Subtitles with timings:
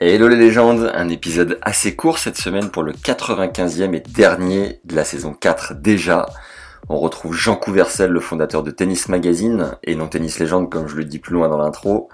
[0.00, 4.94] Hello les légendes, un épisode assez court cette semaine pour le 95e et dernier de
[4.94, 6.26] la saison 4 déjà.
[6.88, 10.94] On retrouve Jean Couvercel, le fondateur de Tennis Magazine, et non Tennis Légende comme je
[10.94, 12.10] le dis plus loin dans l'intro.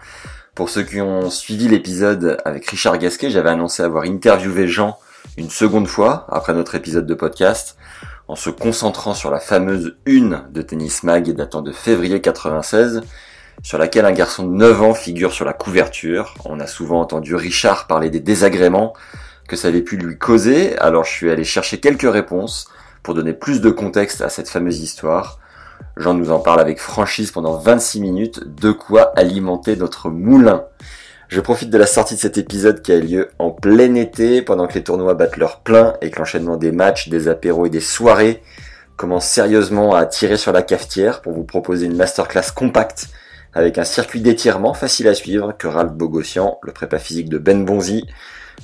[0.55, 4.97] Pour ceux qui ont suivi l'épisode avec Richard Gasquet, j'avais annoncé avoir interviewé Jean
[5.37, 7.77] une seconde fois après notre épisode de podcast
[8.29, 13.03] en se concentrant sur la fameuse une de Tennis Mag datant de février 96
[13.65, 16.35] sur laquelle un garçon de 9 ans figure sur la couverture.
[16.45, 18.93] On a souvent entendu Richard parler des désagréments
[19.49, 22.69] que ça avait pu lui causer, alors je suis allé chercher quelques réponses
[23.03, 25.39] pour donner plus de contexte à cette fameuse histoire.
[25.97, 30.65] Jean nous en parle avec franchise pendant 26 minutes, de quoi alimenter notre moulin.
[31.29, 34.67] Je profite de la sortie de cet épisode qui a lieu en plein été, pendant
[34.67, 37.81] que les tournois battent leur plein et que l'enchaînement des matchs, des apéros et des
[37.81, 38.43] soirées
[38.97, 43.09] commence sérieusement à tirer sur la cafetière pour vous proposer une masterclass compacte
[43.55, 47.65] avec un circuit d'étirement facile à suivre que Ralph Bogossian, le prépa physique de Ben
[47.65, 48.05] Bonzi,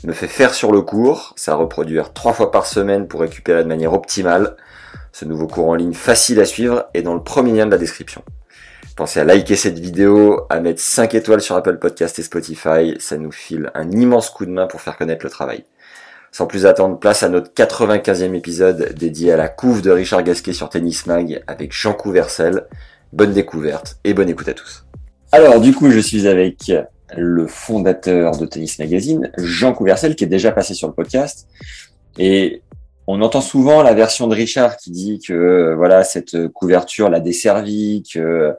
[0.05, 1.33] me fait faire sur le cours.
[1.37, 4.57] Ça reproduire trois fois par semaine pour récupérer de manière optimale.
[5.13, 7.79] Ce nouveau cours en ligne facile à suivre est dans le premier lien de la
[7.79, 8.23] description.
[8.97, 13.17] Pensez à liker cette vidéo, à mettre 5 étoiles sur Apple Podcast et Spotify, ça
[13.17, 15.65] nous file un immense coup de main pour faire connaître le travail.
[16.33, 20.53] Sans plus attendre, place à notre 95e épisode dédié à la couve de Richard Gasquet
[20.53, 22.67] sur Tennis Mag avec Jean Couvercel.
[23.13, 24.87] Bonne découverte et bonne écoute à tous.
[25.33, 26.71] Alors du coup, je suis avec
[27.17, 31.49] le fondateur de Tennis Magazine, Jean Couvercel, qui est déjà passé sur le podcast.
[32.19, 32.63] Et
[33.09, 37.19] on entend souvent la version de Richard qui dit que euh, voilà cette couverture l'a
[37.19, 38.53] desservi, que euh,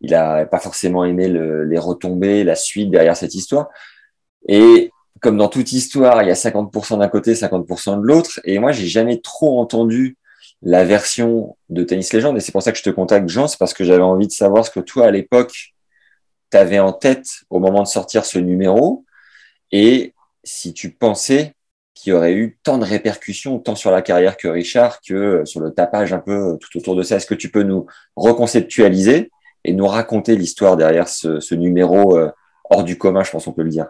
[0.00, 3.70] il a pas forcément aimé les retombées, la suite derrière cette histoire.
[4.46, 8.40] Et comme dans toute histoire, il y a 50% d'un côté, 50% de l'autre.
[8.44, 10.16] Et moi, j'ai jamais trop entendu
[10.62, 12.36] la version de Tennis Légende.
[12.36, 14.32] Et c'est pour ça que je te contacte, Jean, c'est parce que j'avais envie de
[14.32, 15.74] savoir ce que toi, à l'époque,
[16.50, 19.04] tu avais en tête au moment de sortir ce numéro.
[19.72, 21.56] Et si tu pensais
[21.96, 25.72] qui aurait eu tant de répercussions, tant sur la carrière que Richard, que sur le
[25.72, 27.16] tapage un peu tout autour de ça.
[27.16, 27.86] Est-ce que tu peux nous
[28.16, 29.30] reconceptualiser
[29.64, 32.30] et nous raconter l'histoire derrière ce, numéro euh,
[32.68, 33.86] hors du commun, je pense qu'on peut le dire?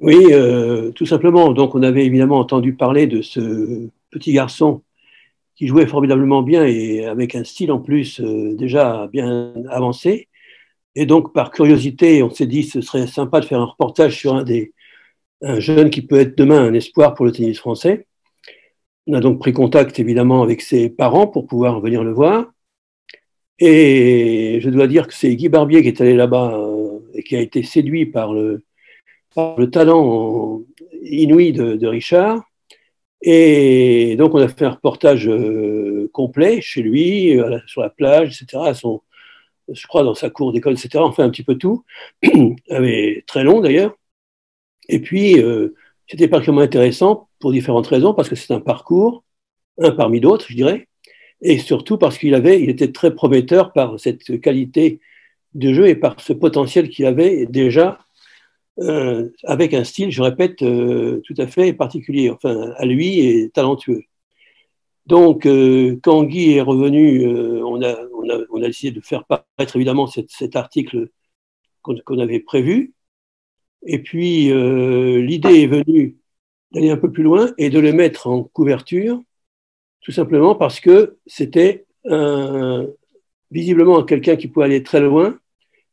[0.00, 1.52] Oui, euh, tout simplement.
[1.52, 4.82] Donc, on avait évidemment entendu parler de ce petit garçon
[5.58, 10.28] qui jouait formidablement bien et avec un style en plus euh, déjà bien avancé.
[10.94, 14.34] Et donc, par curiosité, on s'est dit ce serait sympa de faire un reportage sur
[14.34, 14.72] un des
[15.42, 18.06] un jeune qui peut être demain un espoir pour le tennis français.
[19.06, 22.52] On a donc pris contact évidemment avec ses parents pour pouvoir venir le voir.
[23.58, 27.36] Et je dois dire que c'est Guy Barbier qui est allé là-bas euh, et qui
[27.36, 28.64] a été séduit par le,
[29.36, 30.62] le talent
[31.02, 32.42] inouï de, Richard.
[33.22, 38.62] Et donc on a fait un reportage euh, complet chez lui, sur la plage, etc.
[38.64, 39.02] À son,
[39.72, 40.90] je crois dans sa cour d'école, etc.
[40.98, 41.84] On fait un petit peu tout.
[43.26, 43.96] très long d'ailleurs.
[44.88, 45.74] Et puis, euh,
[46.08, 49.24] c'était particulièrement intéressant pour différentes raisons, parce que c'est un parcours,
[49.78, 50.88] un parmi d'autres, je dirais,
[51.42, 55.00] et surtout parce qu'il avait, il était très prometteur par cette qualité
[55.54, 57.98] de jeu et par ce potentiel qu'il avait déjà
[58.80, 63.50] euh, avec un style, je répète, euh, tout à fait particulier, enfin, à lui et
[63.50, 64.02] talentueux.
[65.06, 67.26] Donc, euh, quand Guy est revenu,
[67.62, 67.96] on a,
[68.50, 71.08] on, décidé de faire paraître évidemment cet, article
[71.82, 72.92] qu'on avait prévu,
[73.86, 76.16] et puis, l'idée est venue
[76.72, 79.22] d'aller un peu plus loin et de le mettre en couverture,
[80.02, 81.86] tout simplement parce que c'était
[83.50, 85.38] visiblement quelqu'un qui pouvait aller très loin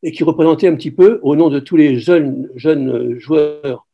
[0.06, 3.88] et qui représentait un petit peu, au nom de tous les jeunes, jeunes joueurs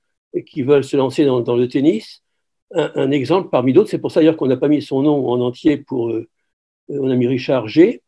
[0.45, 2.21] qui veulent se lancer dans, le tennis,
[2.73, 3.89] un, exemple parmi d'autres.
[3.89, 6.09] C'est pour ça d'ailleurs qu'on n'a pas mis son nom en entier pour.
[6.09, 6.27] Euh,
[6.89, 8.01] on a mis Richard G.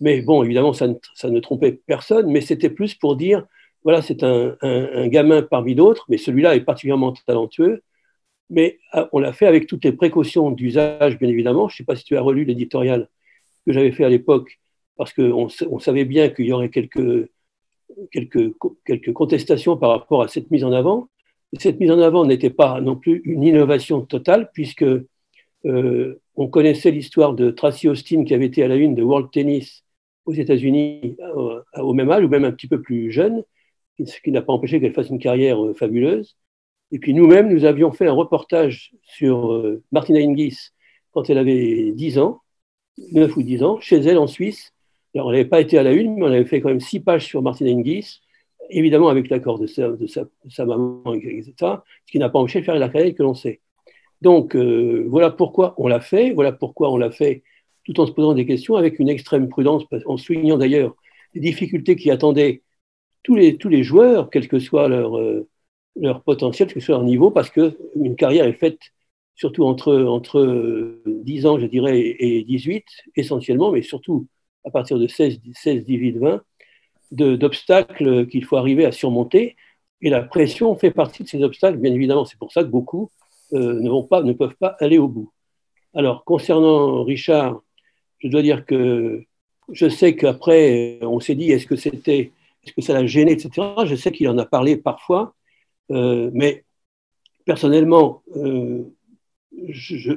[0.00, 3.46] Mais bon, évidemment, ça ça ne trompait personne, mais c'était plus pour dire
[3.84, 4.56] voilà, c'est un,
[5.06, 7.84] gamin parmi d'autres, mais celui-là est particulièrement talentueux.
[8.50, 11.68] Mais ah, on l'a fait avec toutes les précautions d'usage, bien évidemment.
[11.68, 13.08] Je ne sais pas si tu as relu l'éditorial
[13.64, 14.58] que j'avais fait à l'époque,
[14.96, 17.30] parce qu'on on savait bien qu'il y aurait quelques,
[18.10, 18.52] quelques,
[18.84, 21.08] quelques contestations par rapport à cette mise en avant.
[21.58, 24.84] cette mise en avant n'était pas non plus une innovation totale, puisque
[25.64, 29.30] euh, on connaissait l'histoire de Tracy Austin qui avait été à la une de World
[29.30, 29.84] Tennis
[30.26, 33.42] aux États-Unis euh, au même âge, ou même un petit peu plus jeune,
[34.04, 36.36] ce qui n'a pas empêché qu'elle fasse une carrière fabuleuse.
[36.92, 39.60] Et puis nous-mêmes, nous avions fait un reportage sur
[39.90, 40.70] Martina Hingis
[41.12, 42.42] quand elle avait 10 ans,
[43.12, 44.72] 9 ou 10 ans, chez elle en Suisse.
[45.16, 47.00] Alors, elle n'avait pas été à la une, mais on avait fait quand même 6
[47.00, 48.20] pages sur Martina Hingis,
[48.68, 49.88] évidemment avec l'accord de sa,
[50.66, 51.54] maman, etc.,
[52.06, 53.60] ce qui n'a pas empêché de faire la carrière que l'on sait.
[54.20, 57.42] Donc, euh, voilà pourquoi on l'a fait, voilà pourquoi on l'a fait
[57.84, 60.94] tout en se posant des questions avec une extrême prudence, en soulignant d'ailleurs
[61.34, 62.62] les difficultés qui attendaient
[63.22, 65.48] tous les, joueurs, quel que soit leur, euh,
[65.96, 68.78] leur potentiel, quel que soit leur niveau, parce qu'une carrière est faite
[69.34, 72.84] surtout entre, entre 10 ans, je dirais, et 18,
[73.16, 74.26] essentiellement, mais surtout
[74.66, 76.42] à partir de 16, 16 18, 20,
[77.12, 79.56] d'obstacles qu'il faut arriver à surmonter.
[80.02, 82.24] Et la pression fait partie de ces obstacles, bien évidemment.
[82.24, 83.10] C'est pour ça que beaucoup
[83.54, 85.32] euh, ne, vont pas, ne peuvent pas aller au bout.
[85.94, 87.62] Alors, concernant Richard,
[88.18, 89.24] je dois dire que
[89.72, 93.68] je sais qu'après, on s'est dit, est-ce que est-ce que ça l'a gêné, etc.
[93.84, 95.34] Je sais qu'il en a parlé parfois,
[95.92, 96.64] euh, mais
[97.44, 98.82] personnellement, euh,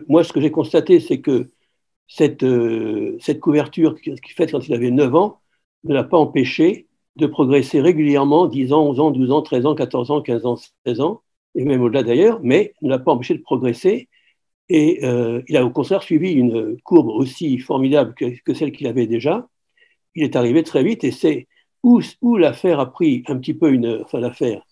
[0.08, 1.50] moi, ce que j'ai constaté, c'est que
[2.10, 3.96] cette, euh, cette couverture
[4.36, 5.40] faite quand il avait 9 ans
[5.86, 9.76] ne l'a pas empêché de progresser régulièrement, 10 ans, 11 ans, 12 ans, 13 ans,
[9.76, 11.22] 14 ans, 15 ans, 16 ans,
[11.56, 14.10] et même au-delà d'ailleurs, mais ne l'a pas empêché de progresser.
[14.70, 19.08] Et euh, il a au contraire suivi une courbe aussi formidable que, celle qu'il avait
[19.08, 19.48] déjà.
[20.16, 21.48] Il est arrivé très vite et c'est
[21.84, 24.02] où, où l'affaire a pris un petit peu une.
[24.04, 24.64] Enfin, l'affaire,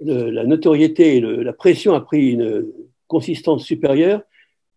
[0.00, 2.66] la notoriété, la pression a pris une
[3.08, 4.22] consistance supérieure,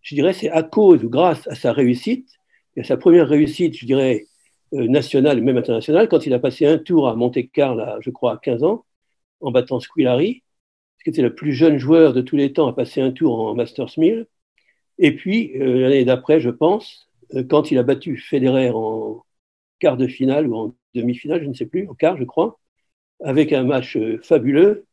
[0.06, 2.30] je dirais, c'est à cause ou grâce à sa réussite,
[2.76, 4.28] et à sa première réussite, je dirais,
[4.74, 8.38] euh, nationale, même internationale, quand il a passé un tour à Monte-Carlo, je crois, à
[8.38, 8.86] 15 ans,
[9.42, 10.44] en battant Squillari,
[11.04, 13.56] qui était le plus jeune joueur de tous les temps à passer un tour en
[13.56, 14.28] Masters 1000.
[15.00, 19.24] Et puis, euh, l'année d'après, je pense, euh, quand il a battu Federer en
[19.80, 22.60] quart de finale ou en demi-finale, je ne sais plus, en quart, je crois,
[23.24, 24.86] avec un match fabuleux.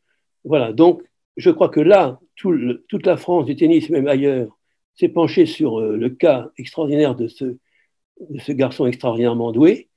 [0.44, 1.02] Voilà, donc
[1.36, 4.58] je crois que là, toute la France du tennis, même ailleurs,
[4.94, 7.56] s'est penchée sur euh, le cas extraordinaire de ce,
[8.52, 9.88] garçon extraordinairement doué.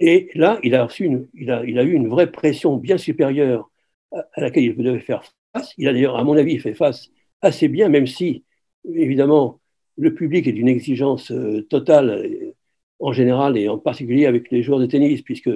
[0.00, 3.70] Et là, il, a, eu une vraie pression bien supérieure
[4.12, 5.72] à, laquelle il devait faire face.
[5.78, 7.10] Il a d'ailleurs, à mon avis, fait face
[7.42, 8.44] assez bien, même si,
[8.84, 9.60] évidemment,
[9.96, 12.54] le public est d'une exigence euh, totale euh,
[12.98, 15.50] en général et en particulier avec les joueurs de tennis, puisque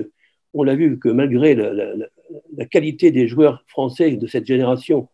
[0.55, 5.09] on l'a vu que malgré la, qualité des joueurs français de cette génération,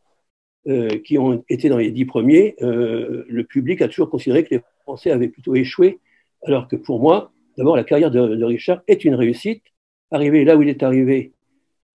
[0.67, 4.55] euh, qui ont été dans les dix premiers, euh, le public a toujours considéré que
[4.55, 5.99] les Français avaient plutôt échoué,
[6.43, 9.63] alors que pour moi, d'abord, la carrière de, Richard est une réussite.
[10.11, 11.33] Arriver là où il est arrivé,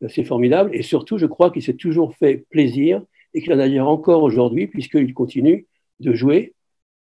[0.04, 0.69] euh, c'est formidable.
[0.75, 3.01] Et surtout, je crois qu'il s'est toujours fait plaisir
[3.33, 5.66] et qu'il en a d'ailleurs encore aujourd'hui, puisqu'il continue
[6.00, 6.54] de jouer,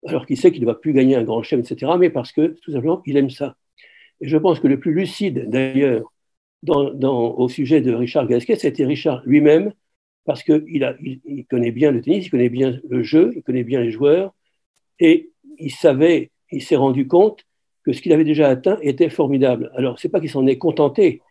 [0.06, 2.58] alors qu'il sait qu'il ne va plus gagner un grand chef, etc., mais parce que,
[2.62, 3.56] tout simplement, il aime ça.
[4.20, 6.12] Et je pense que le plus lucide, d'ailleurs,
[6.68, 9.72] au sujet de Richard Gasquet, c'était Richard lui-même,
[10.26, 13.82] parce qu'il il, connaît bien le tennis, il connaît bien le jeu, il connaît bien
[13.82, 14.34] les joueurs,
[15.00, 17.46] et il savait, il s'est rendu compte
[17.84, 19.72] que ce qu'il avait déjà atteint était formidable.
[19.76, 21.22] Alors, c'est pas qu'il s'en est contenté,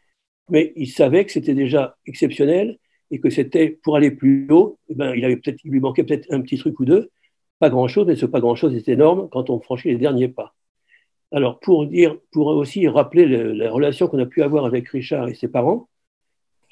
[0.50, 2.79] mais il savait que c'était déjà exceptionnel
[3.11, 6.31] et que c'était pour aller plus haut, eh ben, il, avait peut-être, lui manquait peut-être
[6.31, 7.11] un petit truc ou deux,
[7.59, 10.55] pas grand-chose, mais ce pas grand-chose est énorme quand on franchit les derniers pas.
[11.31, 15.35] Alors, pour, dire, pour aussi rappeler la relation qu'on a pu avoir avec Richard et
[15.35, 15.89] ses parents,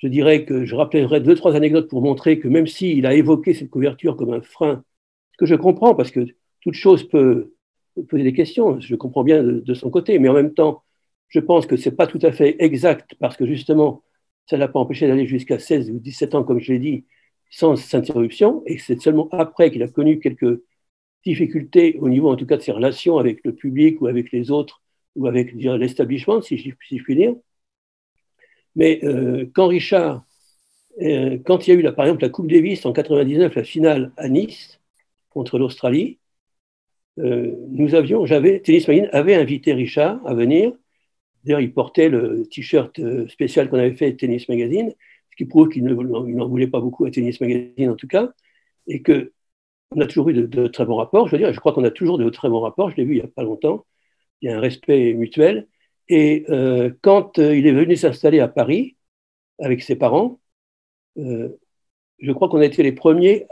[0.03, 3.55] je dirais que je rappellerai deux, trois anecdotes pour montrer que même s'il a évoqué
[3.55, 4.83] cette couverture comme un frein,
[5.33, 6.27] ce que je comprends, parce que
[6.63, 7.55] toute chose peut
[8.09, 10.83] poser des questions, je comprends bien de, son côté, mais en même temps,
[11.29, 14.03] je pense que ce n'est pas tout à fait exact, parce que justement,
[14.47, 17.05] ça ne l'a pas empêché d'aller jusqu'à 16 ou 17 ans, comme je l'ai dit,
[17.51, 20.63] sans interruption, et c'est seulement après qu'il a connu quelques
[21.27, 24.51] difficultés au niveau, en tout cas, de ses relations avec le public ou avec les
[24.51, 24.83] autres,
[25.17, 27.35] ou avec l'establishment, si, si je puis dire,
[28.77, 30.25] mais euh, quand Richard,
[31.03, 34.13] euh, quand il y a eu par exemple la Coupe Davis en 99, la finale
[34.17, 34.81] à Nice
[35.31, 36.19] contre l'Australie,
[37.19, 40.73] euh, nous avions, j'avais, Tennis Magazine avait invité Richard à venir.
[41.45, 44.93] D'ailleurs, il portait le t-shirt spécial qu'on avait fait Tennis Magazine,
[45.31, 48.33] ce qui prouve qu'il n'en voulait pas beaucoup à Tennis Magazine en tout cas,
[48.87, 49.33] et que
[49.93, 51.27] on a toujours eu de, très bons rapports.
[51.27, 52.91] Je veux dire, je crois qu'on a toujours de très bons rapports.
[52.91, 53.87] Je l'ai vu il n'y a pas longtemps.
[54.41, 55.69] Il y a un respect mutuel.
[56.11, 58.97] Et euh, quand euh, il est venu s'installer à Paris
[59.61, 60.41] avec ses parents,
[61.19, 61.51] euh,
[62.19, 63.47] je crois qu'on a été les premiers,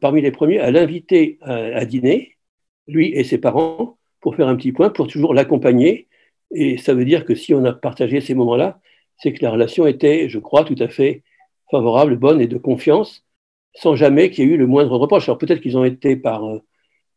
[0.00, 2.38] parmi les premiers à l'inviter à, dîner,
[2.86, 6.08] lui et ses parents, pour faire un petit point, pour toujours l'accompagner.
[6.52, 8.80] Et ça veut dire que si on a partagé ces moments-là,
[9.18, 11.22] c'est que la relation était, je crois, tout à fait
[11.70, 13.26] favorable, bonne et de confiance,
[13.74, 15.28] sans jamais qu'il y ait eu le moindre reproche.
[15.28, 16.44] Alors peut-être qu'ils ont été par,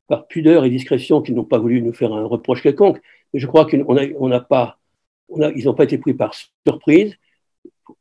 [0.07, 2.99] par pudeur et discrétion, qu'ils n'ont pas voulu nous faire un reproche quelconque,
[3.33, 4.77] mais je crois qu'on n'a pas
[5.29, 6.33] ils n'ont pas été pris par
[6.65, 7.17] surprise.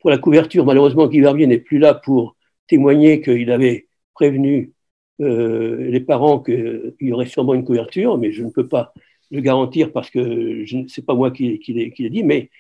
[0.01, 2.37] pour la couverture, malheureusement, Guy Verbier n'est plus là pour
[2.69, 4.73] témoigner qu'il avait prévenu
[5.21, 8.93] euh, les parents qu'il y aurait sûrement une couverture, mais je ne peux pas
[9.31, 12.51] le garantir parce que ce n'est pas moi qui, qui l'ai dit, mais,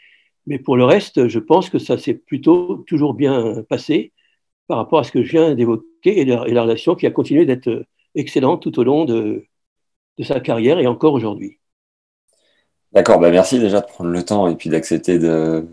[0.64, 4.12] pour le reste, je pense que ça s'est plutôt toujours bien passé
[4.68, 7.84] par rapport à ce que je viens d'évoquer et, la relation qui a continué d'être
[8.14, 9.44] excellente tout au long de
[10.22, 11.58] sa carrière et encore aujourd'hui.
[12.96, 15.66] D'accord, bah merci déjà de prendre le temps et puis d'accepter de,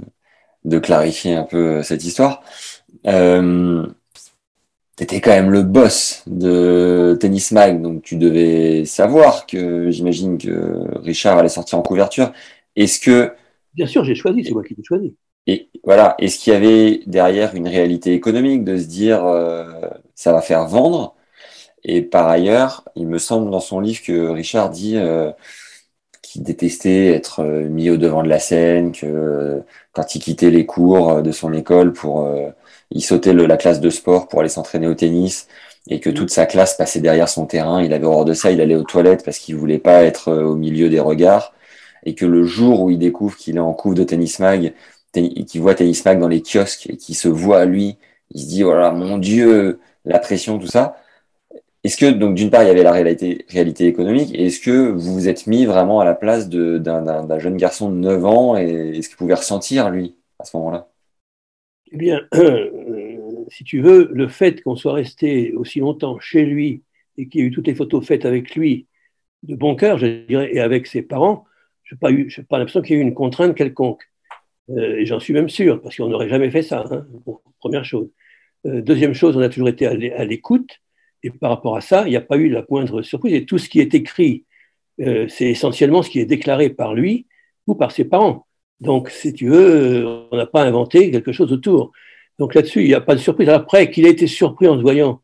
[0.65, 2.43] de, clarifier un peu cette histoire.
[3.07, 3.87] Euh,
[4.97, 10.37] tu étais quand même le boss de Tennis Mag, donc tu devais savoir que j'imagine
[10.37, 12.33] que Richard allait sortir en couverture.
[12.75, 13.31] Est-ce que.
[13.73, 15.15] Bien sûr, j'ai choisi, c'est moi qui l'ai choisi.
[15.47, 19.63] Et voilà, est-ce qu'il y avait derrière une réalité économique de se dire euh,
[20.13, 21.15] ça va faire vendre?
[21.85, 25.31] Et par ailleurs, il me semble dans son livre que Richard dit euh,
[26.33, 29.61] qu'il détestait être euh, mis au devant de la scène, que
[29.93, 32.27] quand il quittait les cours de son école pour
[32.91, 35.47] il sautait la classe de sport pour aller s'entraîner au tennis
[35.89, 37.83] et que toute sa classe passait derrière son terrain.
[37.83, 40.43] Il avait horreur de ça, il allait aux toilettes parce qu'il voulait pas être euh,
[40.45, 41.53] au milieu des regards.
[42.05, 44.73] Et que le jour où il découvre qu'il est en couve de tennis mag,
[45.13, 47.97] qu'il voit tennis mag dans les kiosques et qu'il se voit à lui,
[48.31, 50.97] il se dit voilà mon Dieu, la pression, tout ça.
[51.83, 53.45] Est-ce que donc d'une part il y avait la réalité,
[53.85, 57.89] économique et est-ce que vous vous êtes mis vraiment à la place d'un jeune garçon
[57.89, 60.89] de 9 ans et est-ce qu'il pouvait ressentir lui à ce moment-là?
[61.91, 62.69] Eh bien, euh,
[63.49, 66.83] si tu veux, le fait qu'on soit resté aussi longtemps chez lui
[67.17, 68.87] et qu'il y ait eu toutes les photos faites avec lui,
[69.43, 71.45] de bon cœur, je dirais, et avec ses parents,
[71.83, 72.09] je n'ai pas,
[72.49, 74.03] pas l'impression qu'il y ait eu une contrainte quelconque.
[74.69, 77.05] Euh, et j'en suis même sûr, parce qu'on n'aurait jamais fait ça, hein,
[77.59, 78.09] première chose.
[78.65, 80.81] Euh, deuxième chose, on a toujours été à l'écoute,
[81.23, 83.33] et par rapport à ça, il n'y a pas eu la moindre surprise.
[83.33, 84.45] Et tout ce qui est écrit,
[84.97, 87.27] c'est essentiellement ce qui est déclaré par lui
[87.67, 88.45] ou par ses parents.
[88.79, 91.91] Donc, si tu veux, on n'a pas inventé quelque chose autour.
[92.39, 93.49] Donc là-dessus, il n'y a pas de surprise.
[93.49, 95.21] Après, qu'il ait été surpris en se voyant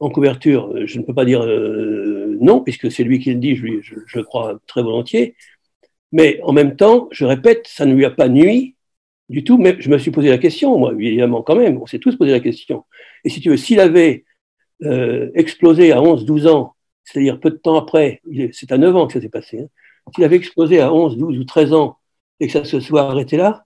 [0.00, 3.54] en couverture, je ne peux pas dire euh, non, puisque c'est lui qui le dit,
[3.54, 5.36] je, je, le crois très volontiers.
[6.12, 8.76] Mais en même temps, je répète, ça ne lui a pas nuit
[9.28, 9.58] du tout.
[9.58, 11.78] Mais je me suis posé la question, moi, évidemment, quand même.
[11.80, 12.84] On s'est tous posé la question.
[13.24, 14.24] Et si tu veux, s'il avait
[14.82, 16.74] euh, explosé à 11, 12 ans,
[17.04, 18.20] c'est-à-dire peu de temps après,
[18.52, 19.68] c'est à 9 ans que ça s'est passé, hein,
[20.14, 21.98] s'il avait explosé à 11, 12 ou 13 ans
[22.40, 23.64] et que ça se soit arrêté là,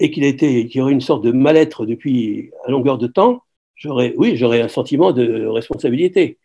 [0.00, 3.42] et qu'il y aurait une sorte de mal-être depuis à longueur de temps,
[3.74, 6.38] j'aurais, oui, j'aurais un sentiment de responsabilité.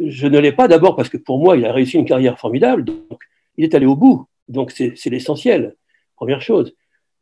[0.00, 2.84] Je ne l'ai pas d'abord parce que pour moi, il a réussi une carrière formidable,
[2.84, 3.20] donc
[3.56, 4.26] il est allé au bout.
[4.48, 5.76] Donc c'est, l'essentiel,
[6.16, 6.74] première chose.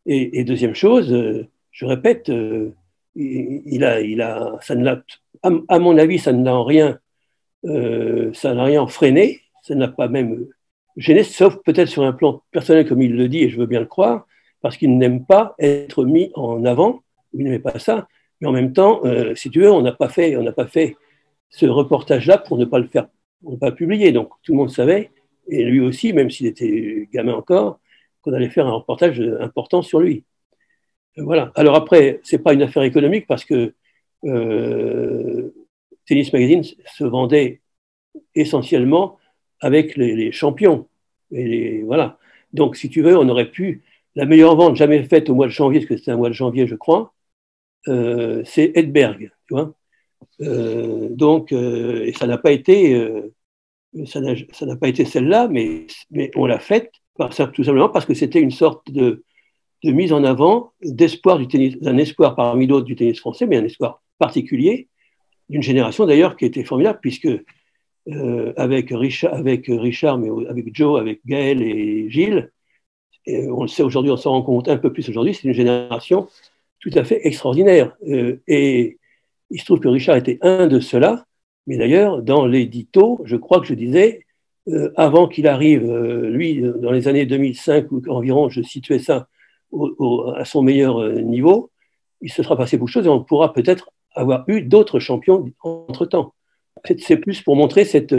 [0.06, 2.74] Et, deuxième chose, euh, je répète, euh,
[3.14, 5.02] il, a, il a, ça ne l'a,
[5.42, 6.98] à, mon avis, ça en rien,
[7.64, 10.46] euh, ça n'a rien freiné, ça n'a pas même
[10.96, 13.80] gêné, sauf peut-être sur un plan personnel, comme il le dit, et je veux bien
[13.80, 14.26] le croire,
[14.60, 17.00] parce qu'il n'aime pas être mis en avant,
[17.32, 18.08] il n'aimait pas ça,
[18.40, 20.66] mais en même temps, euh, si tu veux, on n'a pas fait, on n'a pas
[20.66, 20.96] fait
[21.50, 23.08] ce reportage-là pour ne pas le faire,
[23.42, 24.12] pour ne pas publier.
[24.12, 25.10] Donc tout le monde savait,
[25.48, 27.78] et lui aussi, même s'il était gamin encore,
[28.20, 30.24] qu'on allait faire un reportage important sur lui.
[31.16, 31.52] Voilà.
[31.54, 33.74] Alors après, c'est pas une affaire économique parce que
[34.24, 35.52] euh,
[36.06, 37.60] Tennis Magazine se vendait
[38.34, 39.18] essentiellement
[39.60, 40.88] avec les, champions.
[41.30, 42.18] Voilà.
[42.52, 43.82] Donc, si tu veux, on aurait pu.
[44.14, 46.34] La meilleure vente jamais faite au mois de janvier, parce que c'était un mois de
[46.34, 47.14] janvier, je crois,
[47.88, 49.74] euh, c'est Edberg, tu vois.
[50.42, 51.54] Euh, donc,
[52.18, 53.10] ça n'a pas été,
[54.06, 56.92] ça n'a pas été celle-là, mais, mais on l'a faite
[57.52, 59.24] tout simplement parce que c'était une sorte de,
[59.84, 63.56] de mise en avant d'espoir du tennis, d'un espoir parmi d'autres du tennis français, mais
[63.56, 64.88] un espoir particulier
[65.48, 67.28] d'une génération d'ailleurs qui était formidable puisque
[68.08, 72.50] euh, avec, Richard, avec Richard, mais avec Joe, avec Gaël et Gilles.
[73.26, 76.28] on le sait aujourd'hui, on s'en rend compte un peu plus aujourd'hui, c'est une génération
[76.80, 77.96] tout à fait extraordinaire.
[78.08, 78.98] Euh, et
[79.50, 81.26] il se trouve que Richard était un de ceux-là,
[81.68, 84.26] mais d'ailleurs, dans l'édito, je crois que je disais,
[84.68, 85.88] euh, avant qu'il arrive,
[86.24, 89.28] lui, dans les années 2005 ou environ, je situais ça
[90.36, 91.70] à son meilleur niveau,
[92.20, 95.50] il se sera passé beaucoup de choses et on pourra peut-être avoir eu d'autres champions
[95.62, 96.34] entre-temps
[96.98, 98.14] c'est plus pour montrer cette,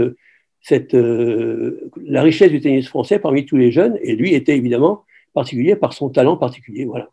[0.61, 3.97] cette, euh, la richesse du tennis français parmi tous les jeunes.
[4.01, 6.85] Et lui était évidemment particulier par son talent particulier.
[6.85, 7.09] Voilà.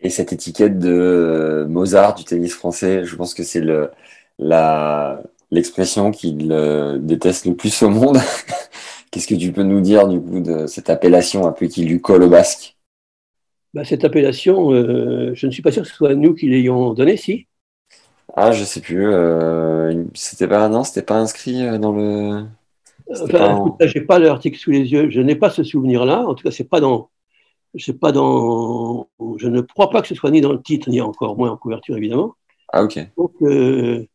[0.00, 3.90] Et cette étiquette de Mozart du tennis français, je pense que c'est le,
[4.38, 8.18] la, l'expression qu'il euh, déteste le plus au monde.
[9.10, 12.00] Qu'est-ce que tu peux nous dire du coup de cette appellation un peu qui lui
[12.00, 12.75] colle au basque?
[13.76, 16.94] Bah, Cette appellation, euh, je ne suis pas sûr que ce soit nous qui l'ayons
[16.94, 17.46] donnée, si.
[18.34, 19.06] Ah, je sais plus.
[19.06, 22.46] Euh, c'était pas non, c'était pas inscrit euh, dans le.
[23.22, 25.10] Enfin, j'ai pas l'article sous les yeux.
[25.10, 26.26] Je n'ai pas ce souvenir-là.
[26.26, 27.10] En tout cas, c'est pas dans.
[27.76, 29.10] Sais pas dans.
[29.36, 31.58] Je ne crois pas que ce soit ni dans le titre, ni encore moins en
[31.58, 32.34] couverture, évidemment.
[32.72, 32.98] Ah, ok.
[33.18, 34.06] Donc, euh,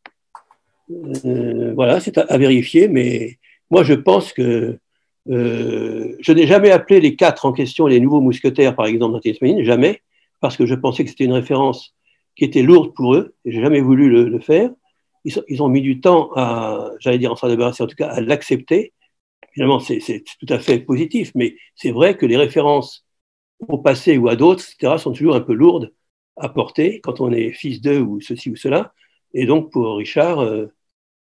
[1.75, 3.37] voilà, c'est à, vérifier, mais
[3.69, 4.79] moi, je pense que
[5.29, 9.65] euh, je n'ai jamais appelé les quatre en question les nouveaux mousquetaires, par exemple, Tennis
[9.65, 10.01] jamais,
[10.39, 11.93] parce que je pensais que c'était une référence
[12.35, 14.71] qui était lourde pour eux, et j'ai jamais voulu le, faire.
[15.25, 18.21] Ils, ont mis du temps à, j'allais dire en s'en débarrasser, en tout cas à
[18.21, 18.93] l'accepter.
[19.53, 23.05] Finalement, c'est tout à fait positif, mais c'est vrai que les références
[23.67, 25.93] au passé ou à d'autres, etc., sont toujours un peu lourdes
[26.37, 28.93] à porter quand on est fils d'eux ou ceci ou cela.
[29.33, 30.67] Et donc, pour Richard, euh,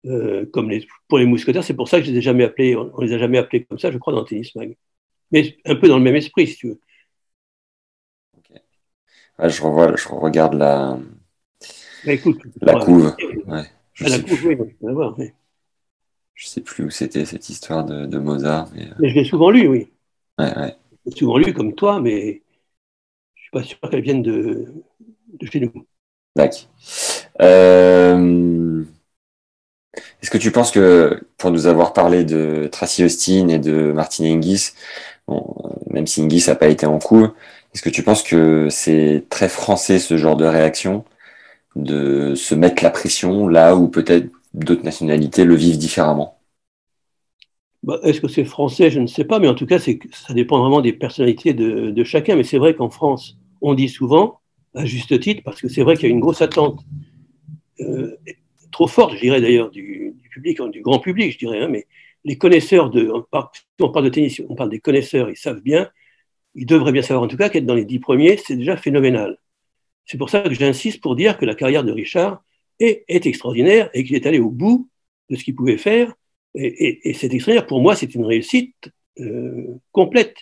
[0.06, 2.76] euh, comme les, pour les mousquetaires, c'est pour ça que je les ai jamais appelés,
[2.76, 4.76] on les a jamais appelés comme ça, je crois, dans Tennis Mag.
[5.30, 6.80] Mais un peu dans le même esprit, si tu veux.
[9.38, 10.98] je, revois, je regarde la,
[12.04, 13.14] bah, écoute, la couve.
[13.92, 15.16] je ah, la couve, oui, on voir.
[16.34, 18.68] Je sais plus où c'était cette histoire de, de Mozart.
[18.72, 18.84] Mais...
[18.84, 19.88] Euh, mais je l'ai souvent lu, oui.
[20.38, 20.76] Ouais, ouais
[21.16, 22.42] souvent lu comme toi, mais
[23.34, 24.72] je suis pas sûr qu'elle vienne de,
[25.40, 25.86] de chez nous.
[26.36, 26.68] D'accord.
[27.40, 28.27] Euh,
[30.28, 34.24] est-ce que tu penses que, pour nous avoir parlé de Tracy Austin et de Martin
[34.24, 34.72] Hingis,
[35.88, 37.28] même si Hingis n'a pas été en coup,
[37.72, 41.06] est-ce que tu penses que c'est très français ce genre de réaction,
[41.76, 46.36] de se mettre la pression là où peut-être d'autres nationalités le vivent différemment?
[47.82, 48.90] Bah, est-ce que c'est français?
[48.90, 52.36] Je ne sais pas, mais en tout cas, ça dépend vraiment des personnalités de, chacun.
[52.36, 54.40] Mais c'est vrai qu'en France, on dit souvent,
[54.74, 56.84] à juste titre, parce que c'est vrai qu'il y a une grosse attente,
[57.80, 58.14] euh,
[58.70, 61.86] trop forte, je dirais d'ailleurs, du, public, du grand public, je dirais, hein, mais
[62.24, 63.10] les connaisseurs de.
[63.10, 63.48] On parle,
[63.80, 65.90] on parle de tennis, on parle des connaisseurs, ils savent bien,
[66.54, 69.38] ils devraient bien savoir en tout cas qu'être dans les dix premiers, c'est déjà phénoménal.
[70.04, 72.42] C'est pour ça que j'insiste pour dire que la carrière de Richard
[72.80, 74.88] est, est extraordinaire et qu'il est allé au bout
[75.30, 76.14] de ce qu'il pouvait faire
[76.54, 77.66] et, c'est extraordinaire.
[77.66, 80.36] Pour moi, c'est une réussite euh, complète.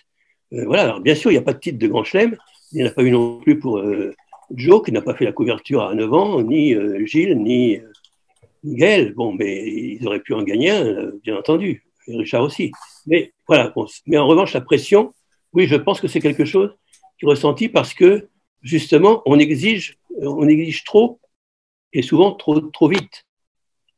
[0.53, 0.83] Euh, voilà.
[0.83, 2.37] Alors, bien sûr, il n'y a pas de titre de grand chelem.
[2.71, 4.13] Il n'y en a pas eu non plus pour euh,
[4.51, 7.79] Joe, qui n'a pas fait la couverture à 9 ans, ni Gilles, ni,
[8.63, 9.13] Gaël.
[9.13, 11.83] Bon, mais ils auraient pu en gagner un, bien entendu.
[12.07, 12.71] Et Richard aussi.
[13.05, 13.73] Mais voilà.
[14.05, 15.13] mais en revanche, la pression,
[15.53, 16.75] oui, je pense que c'est quelque chose
[17.19, 18.29] qui est ressenti parce que,
[18.61, 21.19] justement, on exige, on exige trop
[21.93, 23.25] et souvent trop, trop vite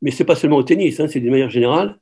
[0.01, 1.99] mais c'est pas seulement au tennis, hein, c'est d'une manière générale.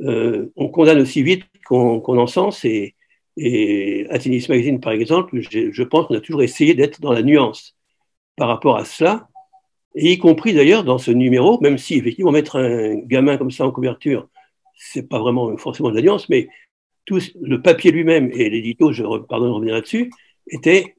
[0.00, 2.94] Euh, on condamne aussi vite qu'on en sens et,
[3.36, 7.22] et, à Tennis Magazine, par exemple, je pense qu'on a toujours essayé d'être dans la
[7.22, 7.76] nuance
[8.36, 9.28] par rapport à cela,
[9.94, 13.66] et y compris d'ailleurs dans ce numéro, même si effectivement mettre un gamin comme ça
[13.66, 14.28] en couverture,
[14.76, 16.48] c'est pas vraiment forcément de la nuance, mais
[17.04, 20.10] tout le papier lui-même et l'édito, je pardonne de revenir là-dessus,
[20.48, 20.96] était,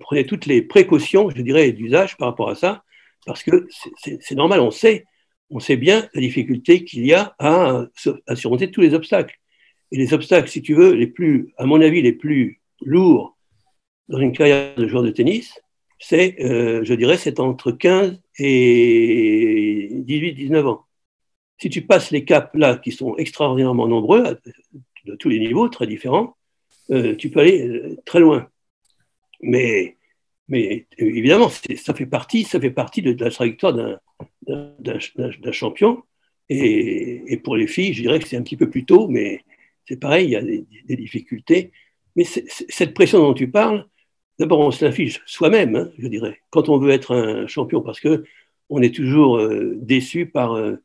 [0.00, 2.84] prenait toutes les précautions, je dirais, d'usage par rapport à ça,
[3.26, 3.66] parce que
[4.00, 5.04] c'est normal, on sait
[5.50, 7.86] on sait bien la difficulté qu'il y a à,
[8.34, 9.38] surmonter tous les obstacles.
[9.92, 13.36] Et les obstacles, si tu veux, les plus, à mon avis, les plus lourds
[14.08, 15.60] dans une carrière de joueur de tennis,
[15.98, 20.86] c'est, euh, je dirais, c'est entre 15 et 18, 19 ans.
[21.58, 24.38] Si tu passes les caps là, qui sont extraordinairement nombreux,
[25.06, 26.36] de tous les niveaux, très différents,
[26.90, 28.48] euh, tu peux aller euh, très loin.
[29.40, 29.96] Mais,
[30.48, 33.72] mais évidemment, ça fait partie, ça fait partie de la trajectoire
[34.46, 36.02] d'un champion.
[36.48, 39.42] Et, pour les filles, je dirais que c'est un petit peu plus tôt, mais
[39.86, 41.72] c'est pareil, il y a des, difficultés.
[42.16, 43.86] Mais cette pression dont tu parles,
[44.38, 48.24] d'abord, on s'affiche soi-même, hein, je dirais, quand on veut être un champion, parce que
[48.70, 50.76] on est toujours euh, déçu par, euh,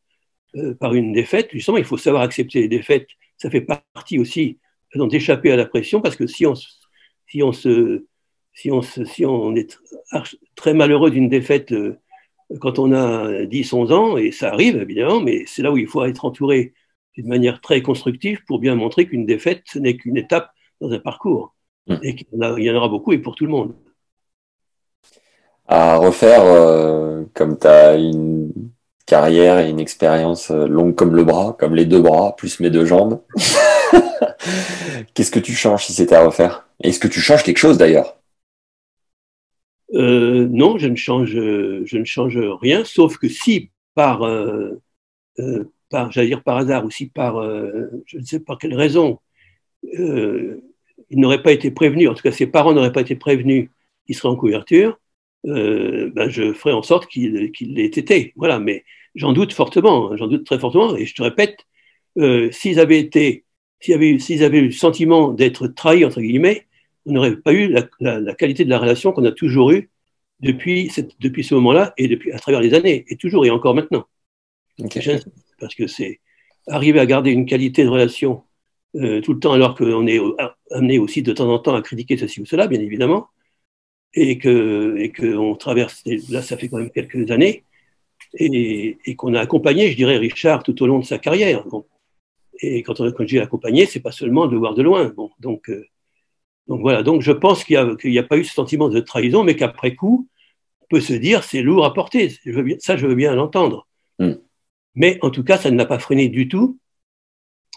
[0.55, 1.49] euh, par une défaite.
[1.51, 3.07] Justement, il faut savoir accepter les défaites.
[3.37, 4.59] Ça fait partie aussi
[4.95, 6.55] d'échapper à la pression, parce que si on,
[7.27, 8.05] si on, se,
[8.53, 9.77] si on, si on est
[10.55, 11.73] très malheureux d'une défaite
[12.59, 15.87] quand on a 10, 11 ans, et ça arrive évidemment, mais c'est là où il
[15.87, 16.73] faut être entouré
[17.13, 20.99] d'une manière très constructive pour bien montrer qu'une défaite, ce n'est qu'une étape dans un
[20.99, 21.55] parcours.
[22.03, 23.73] Et qu'il y en aura beaucoup et pour tout le monde.
[25.67, 28.51] À refaire, euh, comme tu as une
[29.05, 32.69] carrière et une expérience euh, longue comme le bras, comme les deux bras, plus mes
[32.69, 33.21] deux jambes,
[35.13, 36.67] qu'est-ce que tu changes si c'était à refaire?
[36.81, 38.17] Est-ce que tu changes quelque chose d'ailleurs?
[39.93, 44.79] Euh, non, je ne, change, je ne change rien, sauf que si par, euh,
[45.89, 47.43] par j'allais dire par hasard, ou si par,
[48.05, 49.19] je ne sais pas quelle raison,
[51.09, 53.69] il n'aurait pas été prévenu, en tout cas ses parents n'auraient pas été prévenus
[54.05, 54.99] qu'il serait en couverture,
[55.43, 58.33] ben je ferai en sorte qu'il qu l'ait été.
[58.35, 58.83] Voilà, mais
[59.15, 61.65] j'en doute fortement, hein, j'en doute très fortement, et je te répète,
[62.51, 63.45] s'ils avaient été,
[63.79, 66.67] s'ils avaient, s'ils avaient eu le sentiment d'être trahis, entre guillemets,
[67.05, 69.89] on n'aurait pas eu la, qualité de la relation qu'on a toujours eue
[70.41, 74.05] depuis, depuis ce moment-là et depuis, à travers les années, et toujours et encore maintenant.
[75.59, 76.19] Parce que c'est
[76.67, 78.43] arriver à garder une qualité de relation
[78.93, 80.19] tout le temps, alors qu'on est
[80.71, 83.27] amené aussi de temps en temps à critiquer ceci ou cela, bien évidemment,
[84.13, 87.63] et qu'on et que traverse, là ça fait quand même quelques années,
[88.33, 91.65] et, et qu'on a accompagné, je dirais, Richard tout au long de sa carrière.
[91.67, 91.85] Bon.
[92.61, 95.05] Et quand, on, quand dis accompagné, c'est pas seulement de voir de loin.
[95.15, 95.71] Bon, donc,
[96.69, 99.43] donc voilà, donc je pense qu'il n'y a, a, pas eu ce sentiment de trahison,
[99.43, 100.27] mais qu'après coup,
[100.81, 102.31] on peut se dire c'est lourd à porter.
[102.45, 103.87] Je veux bien, ça, je veux bien l'entendre.
[104.19, 104.33] Mm.
[104.95, 106.77] Mais en tout cas, ça ne l'a pas freiné du tout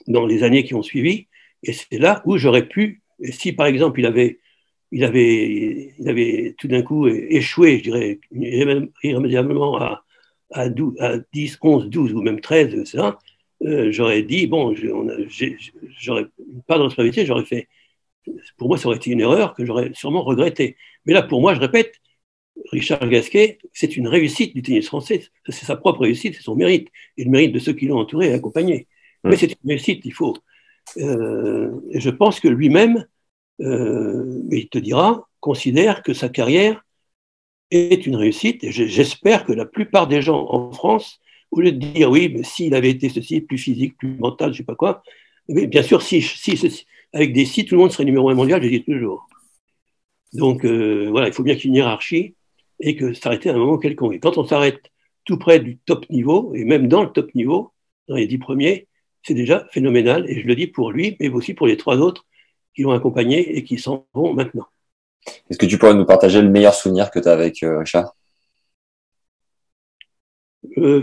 [0.06, 1.28] dans les années qui ont suivi.
[1.62, 4.40] Et c'est là où j'aurais pu, si par exemple il avait,
[4.90, 8.20] il avait, il avait tout d'un coup échoué, je dirais,
[9.02, 10.04] irrémédiablement à,
[10.50, 13.18] à, 12, à 10, 11, 12 ou même 13, ça,
[13.64, 16.26] euh, j'aurais dit, bon, j'aurais
[16.66, 17.68] pas de responsabilité, j'aurais fait
[18.56, 20.76] pour moi, ça aurait été une erreur que j'aurais sûrement regretté.
[21.06, 21.94] Mais là, pour moi, je répète,
[22.70, 25.22] Richard Gasquet, c'est une réussite du tennis français.
[25.48, 28.28] C'est sa propre réussite, c'est son mérite, et le mérite de ceux qui l'ont entouré
[28.28, 28.86] et accompagné.
[29.24, 30.36] Mais c'est une réussite, il faut.
[30.98, 33.06] Euh, et je pense que lui-même,
[33.60, 36.84] euh, il te dira, considère que sa carrière
[37.70, 38.64] est une réussite.
[38.64, 42.42] Et j'espère que la plupart des gens en France, au lieu de dire oui, mais
[42.42, 45.02] s'il avait été ceci, plus physique, plus mental, je ne sais pas quoi,
[45.48, 48.34] mais bien sûr, si, si, si, avec des sites, tout le monde serait numéro un
[48.34, 49.28] mondial, je dis toujours.
[50.32, 52.34] Donc euh, voilà, il faut bien qu'il y ait une hiérarchie
[52.80, 54.14] et que s'arrêter à un moment quelconque.
[54.14, 54.80] Et quand on s'arrête
[55.24, 57.72] tout près du top niveau, et même dans le top niveau,
[58.08, 58.88] dans les dix premiers,
[59.22, 60.28] c'est déjà phénoménal.
[60.28, 62.26] Et je le dis pour lui, mais aussi pour les trois autres
[62.74, 64.66] qui l'ont accompagné et qui s'en vont maintenant.
[65.50, 68.14] Est-ce que tu pourrais nous partager le meilleur souvenir que tu as avec euh, Richard?
[70.78, 71.02] Euh,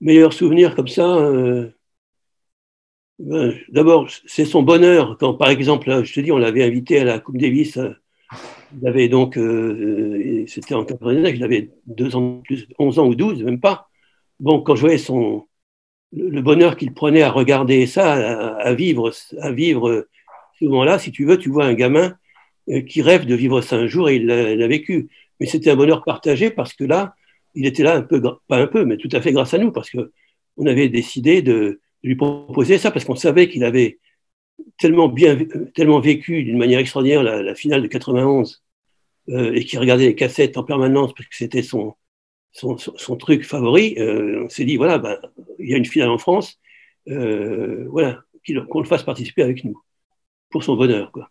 [0.00, 1.68] Meilleur souvenir comme ça euh,
[3.18, 7.04] ben, d'abord, c'est son bonheur quand, par exemple, je te dis, on l'avait invité à
[7.04, 7.76] la Coupe Davis.
[7.78, 7.94] Euh,
[8.80, 9.38] il avait donc,
[10.46, 13.88] c'était en 89, il avait deux ans plus, 11 ans ou 12, même pas.
[14.38, 15.48] Bon, quand je voyais son,
[16.12, 20.06] le bonheur qu'il prenait à regarder ça, à, vivre, à vivre
[20.58, 22.16] ce moment-là, si tu veux, tu vois un gamin
[22.70, 25.08] euh, qui rêve de vivre ça un jour et il l'a vécu.
[25.40, 27.14] Mais c'était un bonheur partagé parce que là,
[27.54, 29.72] il était là un peu, pas un peu, mais tout à fait grâce à nous,
[29.72, 30.12] parce que
[30.56, 33.98] on avait décidé de, lui proposer ça parce qu'on savait qu'il avait
[34.78, 35.36] tellement bien,
[35.74, 38.62] tellement vécu d'une manière extraordinaire la, finale de 91
[39.30, 41.94] euh, et qu'il regardait les cassettes en permanence parce que c'était son,
[42.52, 43.94] son, truc favori.
[43.98, 45.18] Euh, on s'est dit voilà, ben,
[45.58, 46.58] il y a une finale en France,
[47.08, 48.20] euh, voilà,
[48.68, 49.80] qu'on le fasse participer avec nous
[50.50, 51.12] pour son bonheur.
[51.12, 51.30] Quoi.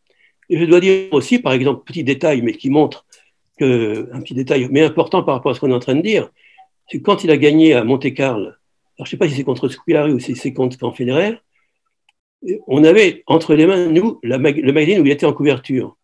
[0.49, 3.05] Et je dois dire aussi, par exemple, petit détail, mais qui montre
[3.59, 6.01] que, un petit détail, mais important par rapport à ce qu'on est en train de
[6.01, 6.29] dire,
[6.89, 8.51] c'est quand il a gagné à Monte-Carlo
[8.97, 11.39] alors je ne sais pas si c'est contre Scolari ou si c'est contre Federer,
[12.65, 15.97] on avait entre les mains, nous, le magazine où il était en couverture.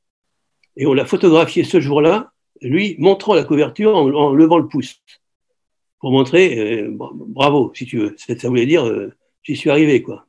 [0.75, 2.32] Et on l'a photographié ce jour-là,
[2.63, 5.01] lui montrant la couverture en, levant le pouce,
[5.99, 8.15] pour montrer, euh, bravo, si tu veux.
[8.17, 10.27] Ça voulait dire, euh, j'y suis arrivé, quoi.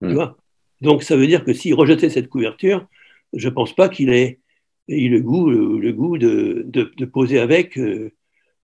[0.00, 0.14] Tu hmm.
[0.14, 0.36] vois?
[0.80, 2.86] Donc ça veut dire que s'il rejetait cette couverture,
[3.32, 4.40] je ne pense pas qu'il ait,
[4.88, 7.78] eu le goût, le, goût de, poser avec.
[7.78, 8.10] Euh,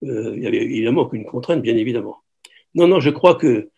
[0.02, 2.18] il y avait évidemment aucune contrainte, bien évidemment.
[2.74, 3.70] Non, non, je crois que,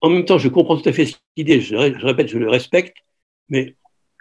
[0.00, 2.96] en même temps, je comprends tout à fait cette idée, je, répète, je le respecte,
[3.48, 3.76] mais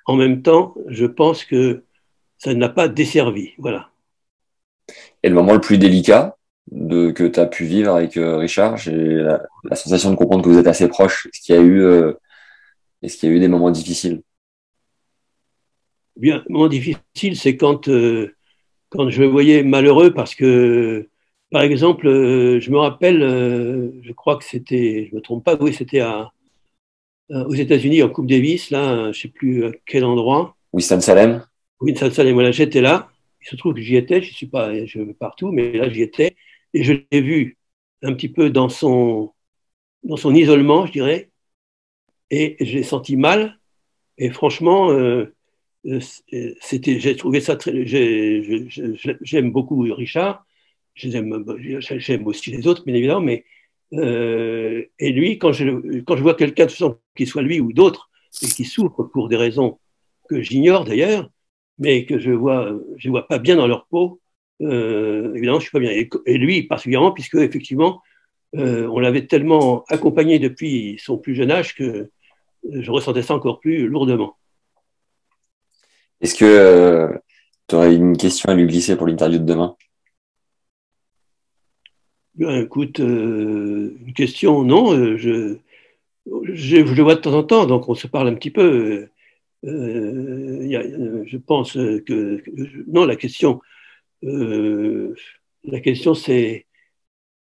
[0.06, 1.84] en même temps, je pense que
[2.38, 3.52] ça n'a pas desservi.
[3.58, 3.89] Voilà.
[5.24, 6.38] Et le moment le plus délicat
[6.72, 10.50] de, que tu as pu vivre avec euh, Richard, j'ai la, sensation de comprendre que
[10.50, 11.28] vous êtes assez proches.
[11.28, 12.14] Est-ce qu'il y a eu, euh,
[13.02, 14.22] est-ce qu'il y a eu des moments difficiles
[16.20, 18.36] Bien, moment difficile, c'est quand, euh,
[18.90, 21.08] quand je le voyais malheureux parce que
[21.50, 25.46] par exemple, euh, je me rappelle, euh, je crois que c'était, je ne me trompe
[25.46, 26.04] pas, oui, c'était
[27.30, 30.56] aux États-Unis en Coupe Davis, là, je ne sais plus à quel endroit.
[30.74, 31.44] Winston-Salem
[31.80, 33.10] Winston-Salem, voilà, j'étais là.
[33.42, 34.72] Il se trouve que j'y étais, je suis pas
[35.20, 36.36] partout, mais là, j'y étais.
[36.74, 37.58] Et je l'ai vu
[38.02, 39.34] un petit peu dans son,
[40.04, 41.30] dans son isolement, je dirais.
[42.32, 43.60] Et j'ai senti mal.
[44.18, 45.34] Et franchement, euh,
[46.62, 47.86] c'était, j'ai trouvé ça très.
[47.86, 50.46] J'aime beaucoup Richard
[51.08, 53.46] j'aime aussi les autres, bien évidemment, mais
[53.94, 56.68] euh, et lui, quand je, quand je vois quelqu'un,
[57.16, 58.10] qu'il soit lui ou d'autres,
[58.44, 59.80] et qui souffre pour des raisons
[60.30, 61.30] que j'ignore d'ailleurs,
[61.80, 64.22] mais que je vois, je vois pas bien dans leur peau,
[64.62, 65.92] euh, évidemment, je suis pas bien.
[65.92, 68.02] Et, lui, particulièrement, puisque effectivement,
[68.56, 72.10] euh, on l'avait tellement accompagné depuis son plus jeune âge que
[72.70, 74.38] je ressentais ça encore plus lourdement.
[76.22, 77.20] Est-ce que
[77.68, 79.76] tu aurais une question à lui glisser pour l'interview de demain?
[82.40, 84.94] Écoute, euh, une question, non.
[84.94, 85.58] Euh, je,
[86.54, 89.10] je, le vois de temps en temps, donc on se parle un petit peu.
[89.66, 92.44] Euh, je pense que,
[92.88, 93.62] non, la question,
[94.22, 96.66] la question, c'est,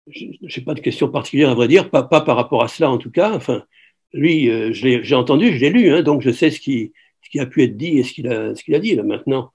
[0.09, 2.99] je n'ai pas de question particulière à vrai dire, pas, par rapport à cela en
[2.99, 3.33] tout cas.
[3.35, 3.65] Enfin,
[4.13, 6.93] lui, j'ai entendu, je l'ai lu, hein, donc je sais ce qui,
[7.39, 9.53] a pu être dit et ce qu'il a, ce qu'il a dit là maintenant.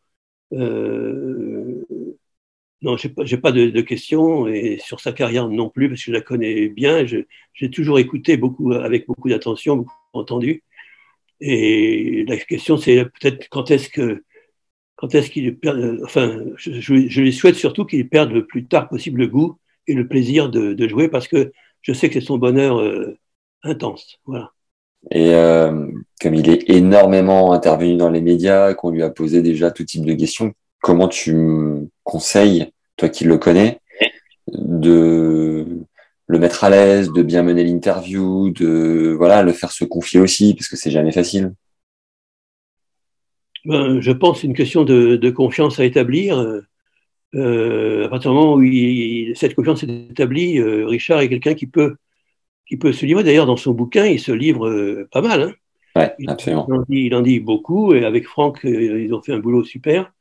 [2.82, 6.06] non, j'ai pas, pas de, de, questions et sur sa carrière non plus parce que
[6.08, 7.06] je la connais bien.
[7.06, 10.64] J'ai toujours écouté beaucoup, avec beaucoup d'attention, beaucoup entendu.
[11.42, 14.24] Et la question, c'est peut-être quand est-ce que
[14.96, 19.20] quand est-ce qu'il perd, enfin, je, lui souhaite surtout qu'il perde le plus tard possible
[19.22, 22.80] le goût et le plaisir de, jouer parce que je sais que c'est son bonheur
[22.80, 23.18] euh,
[23.64, 24.20] intense.
[24.26, 24.54] Voilà.
[25.12, 25.88] Et euh,
[26.22, 30.06] comme il est énormément intervenu dans les médias, qu'on lui a posé déjà tout type
[30.06, 31.36] de questions, comment tu
[32.04, 33.82] conseilles, toi qui le connais,
[34.48, 35.66] de
[36.28, 40.54] le mettre à l'aise, de bien mener l'interview, de voilà, le faire se confier aussi,
[40.56, 41.54] parce que c'est jamais facile.
[43.66, 46.40] Ben, je pense une question de, de, confiance à établir.
[47.36, 51.54] Euh, à partir du moment où il, cette confiance est établie, euh, Richard est quelqu'un
[51.54, 51.96] qui peut,
[52.68, 53.24] qui peut se livrer.
[53.24, 55.42] D'ailleurs, dans son bouquin, il se livre euh, pas mal.
[55.42, 55.54] Hein.
[55.96, 56.68] Ouais, absolument.
[56.70, 59.40] Il en, dit, il en, dit, beaucoup, et avec Franck, euh, ils ont fait un
[59.40, 60.12] boulot super.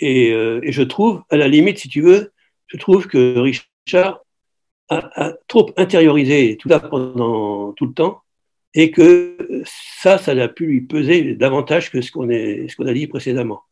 [0.00, 2.30] Et, et, je trouve, à la limite, si tu veux,
[2.68, 4.20] je trouve que Richard
[4.88, 8.22] a, trop intériorisé tout ça pendant tout le temps
[8.74, 13.62] et que ça, ça a pu lui peser davantage que ce qu'on a dit précédemment.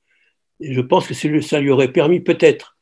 [0.60, 2.76] Et je pense que ça lui aurait permis peut-être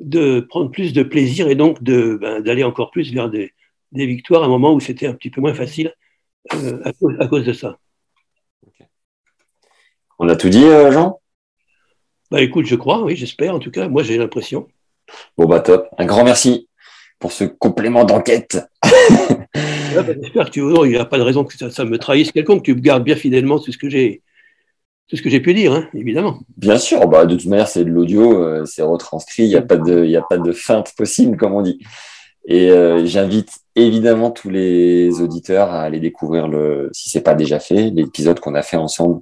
[0.00, 3.52] de prendre plus de plaisir et donc ben, d'aller encore plus vers des,
[3.92, 5.94] des, victoires à un moment où c'était un petit peu moins facile
[6.54, 7.78] euh, à, cause, à, cause, de ça.
[10.18, 11.20] On a tout dit, euh, Jean?
[12.30, 13.88] Bah, Écoute, je crois, oui, j'espère en tout cas.
[13.88, 14.68] Moi, j'ai l'impression.
[15.36, 15.88] Bon, bah top.
[15.98, 16.68] Un grand merci
[17.20, 18.58] pour ce complément d'enquête.
[19.92, 22.62] Bah, j'espère que tu il n'y a pas de raison que ça, me trahisse quelconque.
[22.62, 24.22] Tu gardes bien fidèlement tout ce que j'ai
[25.08, 26.38] tout ce que j'ai pu dire, hein, évidemment.
[26.56, 29.62] Bien sûr, bah, de toute manière, c'est de l'audio, euh, c'est retranscrit, il n'y a,
[29.62, 31.80] pas de, y a pas de feinte possible, comme on dit.
[32.46, 37.58] Et euh, j'invite évidemment tous les auditeurs à aller découvrir, le, si c'est pas déjà
[37.58, 39.20] fait, l'épisode qu'on a fait ensemble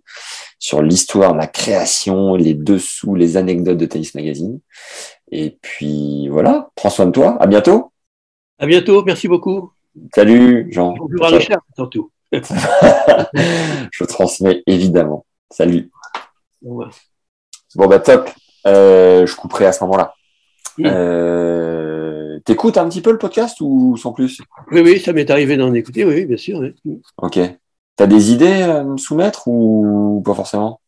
[0.58, 4.60] sur l'histoire, la création, les dessous, les anecdotes de Tennis Magazine.
[5.30, 7.36] Et puis voilà, prends soin de toi.
[7.40, 7.92] À bientôt.
[8.58, 9.02] À bientôt.
[9.04, 9.72] Merci beaucoup.
[10.14, 10.94] Salut, Jean.
[10.98, 12.10] Bonjour à Richard, surtout.
[12.32, 15.24] Je transmets évidemment.
[15.50, 15.90] Salut.
[16.62, 16.88] Bon,
[17.74, 18.30] bah top.
[18.66, 20.14] Euh, je couperai à ce moment-là.
[20.80, 24.40] Euh, T'écoutes un petit peu le podcast ou sans plus?
[24.70, 26.60] Oui, oui, ça m'est arrivé d'en écouter, oui, bien sûr.
[27.18, 27.38] Ok.
[27.96, 30.80] T'as des idées à me soumettre ou pas forcément?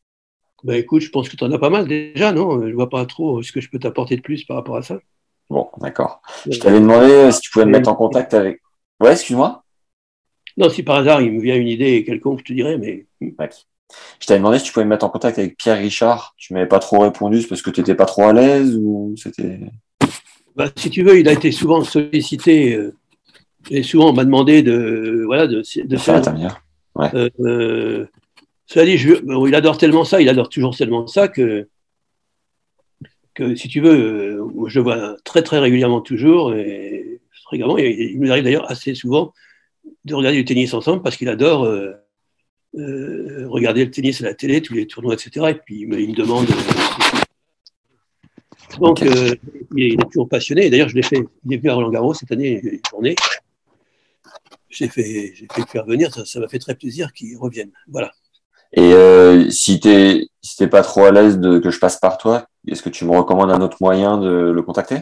[0.65, 2.67] Bah écoute, je pense que tu en as pas mal déjà, non?
[2.67, 4.99] Je vois pas trop ce que je peux t'apporter de plus par rapport à ça.
[5.49, 6.23] Bon, d'accord.
[6.49, 8.61] Je t'avais demandé si tu pouvais me mettre en contact avec.
[9.01, 9.65] Ouais, excuse-moi.
[10.57, 13.07] Non, si par hasard il me vient une idée quelconque, je te dirais, mais.
[13.21, 16.35] Je t'avais demandé si tu pouvais me mettre en contact avec Pierre Richard.
[16.37, 19.15] Tu m'avais pas trop répondu, c'est parce que tu n'étais pas trop à l'aise ou
[19.17, 19.61] c'était.
[20.55, 22.95] Bah, si tu veux, il a été souvent sollicité euh,
[23.71, 26.23] et souvent on m'a demandé de voilà de, de, faire.
[26.95, 27.09] Ouais.
[27.15, 28.07] Euh, euh,
[28.71, 29.15] cela dit, je,
[29.49, 31.69] il adore tellement ça, il adore toujours tellement ça que,
[33.35, 38.31] que si tu veux, euh, je vois très très régulièrement toujours, et fréquemment, il nous
[38.31, 39.33] arrive d'ailleurs assez souvent
[40.05, 41.95] de regarder du tennis ensemble parce qu'il adore euh,
[42.77, 45.47] euh, regarder le tennis à la télé, tous les tournois, etc.
[45.51, 46.47] Et puis il me, demande.
[48.79, 49.01] Donc,
[49.75, 50.71] il est toujours passionné.
[50.71, 51.25] D'ailleurs, je l'ai fait.
[51.45, 53.17] Il est venu à Roland Garros cette année, une journée.
[54.69, 56.15] J'ai fait, fait faire venir.
[56.25, 57.73] Ça m'a fait très plaisir qu'il revienne.
[57.89, 58.13] Voilà.
[58.73, 62.19] Et euh, si t'es si t'es pas trop à l'aise de que je passe par
[62.19, 65.01] toi, est-ce que tu me recommandes un autre moyen de le contacter?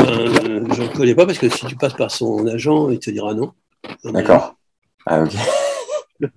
[0.00, 3.10] Euh, Je ne connais pas parce que si tu passes par son agent, il te
[3.10, 3.52] dira non.
[4.04, 4.56] D'accord.
[5.06, 5.32] Ah ok.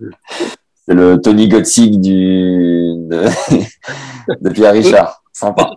[0.88, 5.22] C'est le Tony Gotzig du de, Pierre Richard.
[5.34, 5.72] Sympa.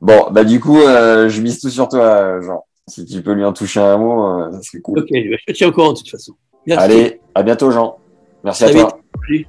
[0.00, 2.64] bon, bah du coup, euh, je mise tout sur toi, Jean.
[2.88, 4.98] Si tu peux lui en toucher un mot, ça serait cool.
[4.98, 6.34] Ok, je te tiens au courant de toute façon.
[6.76, 7.98] Allez, à bientôt Jean.
[8.44, 9.00] Merci à toi.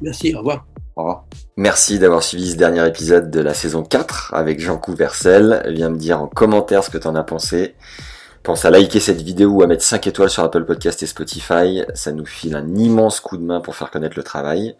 [0.01, 0.65] Merci, au revoir.
[0.95, 1.25] Au revoir.
[1.57, 5.63] Merci d'avoir suivi ce dernier épisode de la saison 4 avec Jean Couvercel.
[5.67, 7.75] Viens me dire en commentaire ce que t'en as pensé.
[8.43, 11.83] Pense à liker cette vidéo ou à mettre 5 étoiles sur Apple Podcast et Spotify.
[11.93, 14.75] Ça nous file un immense coup de main pour faire connaître le travail.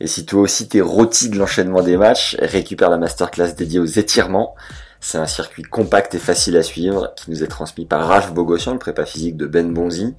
[0.00, 3.84] Et si toi aussi t'es rôti de l'enchaînement des matchs, récupère la masterclass dédiée aux
[3.84, 4.54] étirements.
[5.00, 8.72] C'est un circuit compact et facile à suivre qui nous est transmis par Ralph Bogossian,
[8.72, 10.14] le prépa physique de Ben Bonzi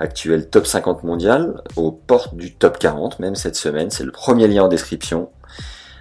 [0.00, 3.90] actuel top 50 mondial, aux portes du top 40 même cette semaine.
[3.90, 5.30] C'est le premier lien en description.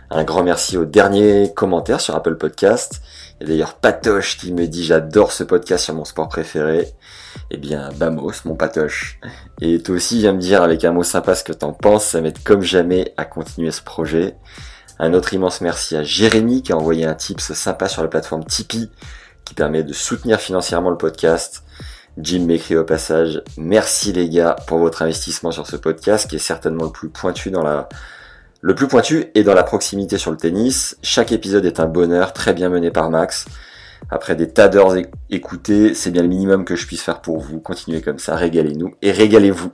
[0.09, 3.01] Un grand merci aux derniers commentaires sur Apple Podcast.
[3.41, 6.87] Et d'ailleurs Patoche qui me dit j'adore ce podcast sur mon sport préféré.
[7.51, 9.19] Eh bien Bamos mon Patoche.
[9.61, 12.05] Et toi aussi viens me dire avec un mot sympa ce que t'en penses.
[12.05, 14.35] Ça m'aide comme jamais à continuer ce projet.
[14.97, 18.45] Un autre immense merci à Jérémy qui a envoyé un tips sympa sur la plateforme
[18.45, 18.89] Tipeee
[19.45, 21.63] qui permet de soutenir financièrement le podcast.
[22.17, 26.39] Jim m'écrit au passage, merci les gars pour votre investissement sur ce podcast qui est
[26.39, 27.87] certainement le plus pointu dans la,
[28.61, 30.97] le plus pointu et dans la proximité sur le tennis.
[31.01, 33.45] Chaque épisode est un bonheur, très bien mené par Max.
[34.09, 34.95] Après des tas d'heures
[35.29, 37.59] écoutées, c'est bien le minimum que je puisse faire pour vous.
[37.59, 39.71] Continuez comme ça, régalez-nous et régalez-vous.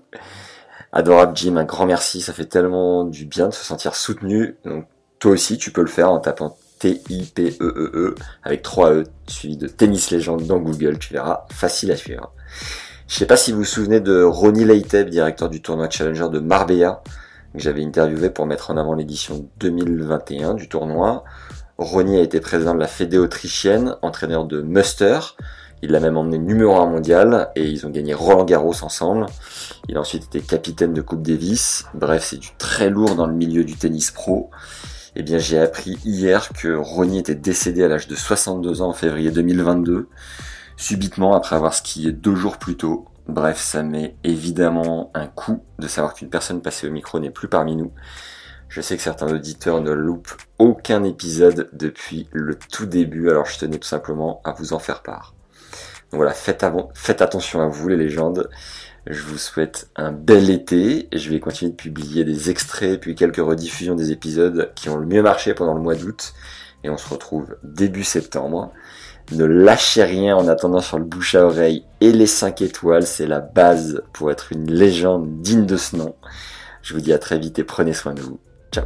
[0.92, 4.56] Adorable Jim, un grand merci, ça fait tellement du bien de se sentir soutenu.
[4.66, 4.86] Donc
[5.20, 9.58] toi aussi, tu peux le faire en tapant T-I-P-E-E-E -E -E, avec 3 E suivi
[9.58, 12.32] de Tennis Légende dans Google, tu verras, facile à suivre.
[13.08, 16.40] Je sais pas si vous vous souvenez de Ronnie Leiteb, directeur du tournoi Challenger de
[16.40, 17.02] Marbella,
[17.54, 21.24] que j'avais interviewé pour mettre en avant l'édition 2021 du tournoi.
[21.80, 25.20] Ronnie a été président de la Fédé autrichienne, entraîneur de Muster.
[25.82, 29.26] Il l'a même emmené numéro 1 mondial et ils ont gagné Roland Garros ensemble.
[29.90, 31.86] Il a ensuite été capitaine de Coupe Davis.
[31.96, 34.52] Bref, c'est du très lourd dans le milieu du tennis pro.
[35.18, 38.94] Eh bien, j'ai appris hier que Ronnie était décédé à l'âge de 62 ans en
[38.94, 40.10] février 2022,
[40.76, 43.06] subitement après avoir skié deux jours plus tôt.
[43.28, 47.48] Bref, ça met évidemment un coup de savoir qu'une personne passée au micro n'est plus
[47.48, 47.94] parmi nous.
[48.68, 53.58] Je sais que certains auditeurs ne loupent aucun épisode depuis le tout début, alors je
[53.58, 55.35] tenais tout simplement à vous en faire part.
[56.12, 58.50] Voilà, faites, faites attention à vous les légendes.
[59.08, 61.08] Je vous souhaite un bel été.
[61.14, 65.06] Je vais continuer de publier des extraits puis quelques rediffusions des épisodes qui ont le
[65.06, 66.34] mieux marché pendant le mois d'août.
[66.84, 68.72] Et on se retrouve début septembre.
[69.32, 73.26] Ne lâchez rien en attendant sur le bouche à oreille et les 5 étoiles, c'est
[73.26, 76.16] la base pour être une légende digne de ce nom.
[76.84, 78.40] Je vous dis à très vite et prenez soin de vous.
[78.72, 78.86] Ciao.